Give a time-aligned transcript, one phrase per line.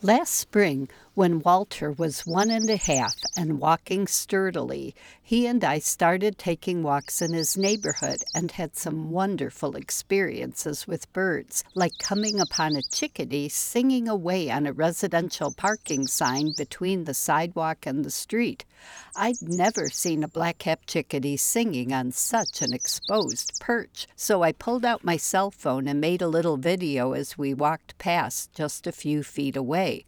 [0.00, 5.80] Last spring, when Walter was one and a half and walking sturdily, he and I
[5.80, 12.38] started taking walks in his neighborhood and had some wonderful experiences with birds, like coming
[12.38, 18.12] upon a chickadee singing away on a residential parking sign between the sidewalk and the
[18.12, 18.64] street.
[19.16, 24.84] I'd never seen a black-capped chickadee singing on such an exposed perch, so I pulled
[24.84, 28.92] out my cell phone and made a little video as we walked past just a
[28.92, 30.04] few feet away.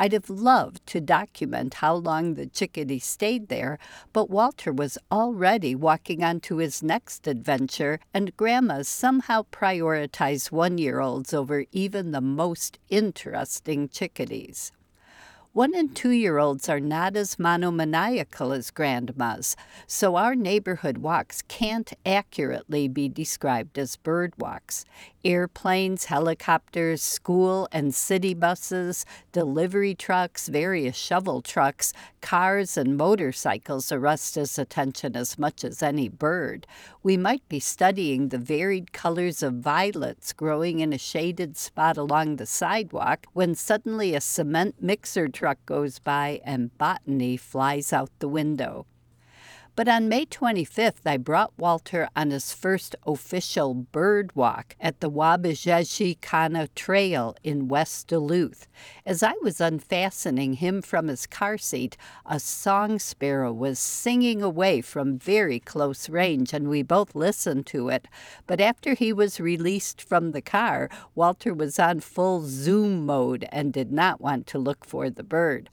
[0.00, 3.78] I'd have loved to document how long the chickadee stayed there,
[4.14, 10.78] but Walter was already walking on to his next adventure, and grandmas somehow prioritize one
[10.78, 14.72] year olds over even the most interesting chickadees.
[15.52, 21.42] One and two year olds are not as monomaniacal as grandmas, so our neighborhood walks
[21.42, 24.84] can't accurately be described as bird walks.
[25.24, 34.36] Airplanes, helicopters, school and city buses, delivery trucks, various shovel trucks, cars, and motorcycles arrest
[34.36, 36.64] his attention as much as any bird.
[37.02, 42.36] We might be studying the varied colors of violets growing in a shaded spot along
[42.36, 48.28] the sidewalk when suddenly a cement mixer truck goes by and botany flies out the
[48.28, 48.84] window.
[49.80, 55.10] But on May 25th, I brought Walter on his first official bird walk at the
[55.10, 58.68] Waabizheshikana Kana Trail in West Duluth.
[59.06, 64.82] As I was unfastening him from his car seat, a song sparrow was singing away
[64.82, 68.06] from very close range, and we both listened to it.
[68.46, 73.72] But after he was released from the car, Walter was on full zoom mode and
[73.72, 75.70] did not want to look for the bird.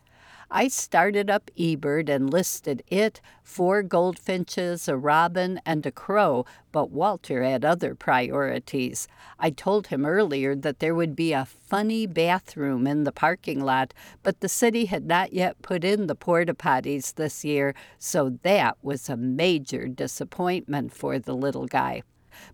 [0.49, 6.89] I started up eBird and listed it, four goldfinches, a robin, and a crow, but
[6.89, 9.09] Walter had other priorities.
[9.37, 13.93] I told him earlier that there would be a funny bathroom in the parking lot,
[14.23, 18.77] but the city had not yet put in the porta potties this year, so that
[18.81, 22.03] was a major disappointment for the little guy.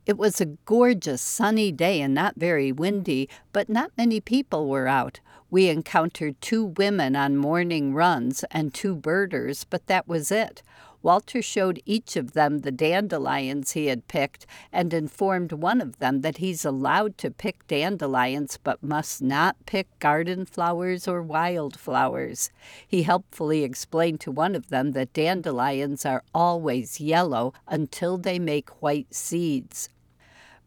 [0.05, 4.87] It was a gorgeous sunny day and not very windy, but not many people were
[4.87, 5.19] out.
[5.49, 10.63] We encountered two women on morning runs and two birders, but that was it.
[11.03, 16.21] Walter showed each of them the dandelions he had picked and informed one of them
[16.21, 22.49] that he's allowed to pick dandelions but must not pick garden flowers or wild flowers.
[22.87, 28.81] He helpfully explained to one of them that dandelions are always yellow until they make
[28.81, 29.89] white seeds.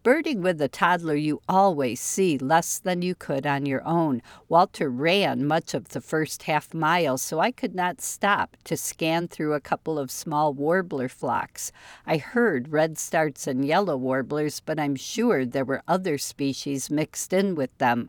[0.06, 4.22] Birding with a toddler, you always see less than you could on your own.
[4.48, 9.26] Walter ran much of the first half mile, so I could not stop to scan
[9.26, 11.72] through a couple of small warbler flocks.
[12.06, 17.56] I heard redstarts and yellow warblers, but I'm sure there were other species mixed in
[17.56, 18.08] with them.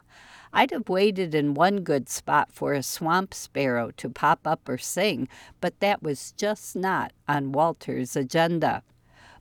[0.54, 4.78] I'd have waited in one good spot for a swamp sparrow to pop up or
[4.78, 5.28] sing,
[5.60, 8.84] but that was just not on Walter's agenda.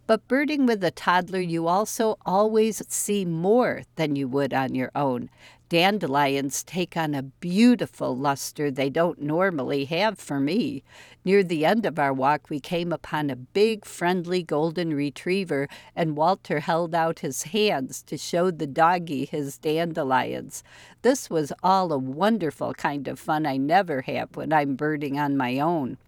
[0.07, 4.93] But birding with a toddler, you also always see more than you would on your
[4.95, 5.31] own.
[5.69, 10.85] Dandelions take on a beautiful luster they don't normally have for me.
[11.25, 16.17] Near the end of our walk, we came upon a big, friendly golden retriever, and
[16.17, 20.63] Walter held out his hands to show the doggy his dandelions.
[21.03, 25.37] This was all a wonderful kind of fun I never have when I'm birding on
[25.37, 25.99] my own.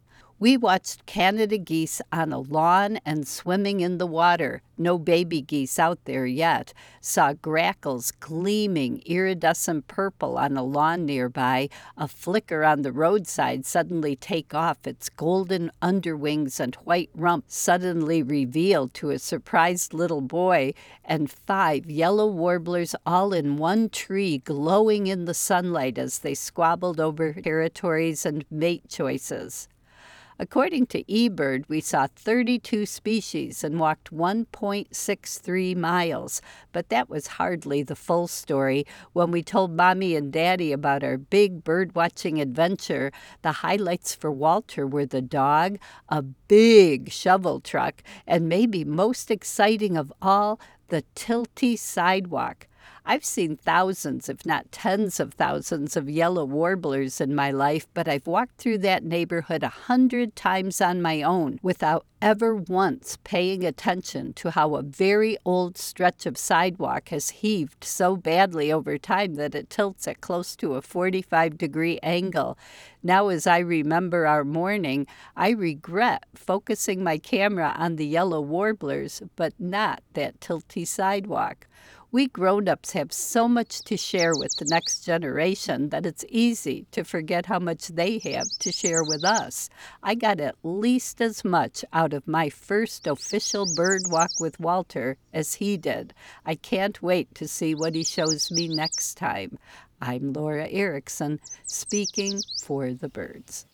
[0.41, 4.63] We watched Canada geese on a lawn and swimming in the water.
[4.77, 6.73] No baby geese out there yet.
[7.01, 11.71] Saw grackles gleaming iridescent purple on a lawn nearby.
[11.97, 18.23] A flicker on the roadside suddenly take off its golden underwings and white rump suddenly
[18.23, 20.73] revealed to a surprised little boy.
[21.05, 27.01] And five yellow warblers all in one tree glowing in the sunlight as they squabbled
[27.01, 29.67] over territories and mate choices.
[30.41, 36.41] According to eBird, we saw 32 species and walked 1.63 miles,
[36.71, 38.87] but that was hardly the full story.
[39.15, 43.11] When we told Mommy and Daddy about our big birdwatching adventure,
[43.43, 45.77] the highlights for Walter were the dog,
[46.09, 52.69] a big shovel truck, and maybe most exciting of all, the tilty sidewalk.
[53.05, 58.07] I've seen thousands, if not tens of thousands, of yellow warblers in my life, but
[58.07, 63.65] I've walked through that neighborhood a hundred times on my own without ever once paying
[63.65, 69.37] attention to how a very old stretch of sidewalk has heaved so badly over time
[69.37, 72.59] that it tilts at close to a 45 degree angle.
[73.03, 79.23] Now, as I remember our morning, I regret focusing my camera on the yellow warblers,
[79.37, 81.67] but not that tilty sidewalk.
[82.11, 86.87] We grown ups have so much to share with the next generation that it's easy
[86.93, 89.69] to forget how much they have to share with us.
[90.03, 95.19] I got at least as much out of my first official bird walk with Walter
[95.35, 96.15] as he did.
[96.47, 99.59] I can't wait to see what he shows me next time.
[100.01, 103.67] I'm Laura Erickson, speaking for the birds.